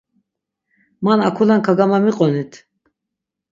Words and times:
Man 1.09 1.19
akolen 1.27 1.61
kagamamiqonit! 1.69 2.53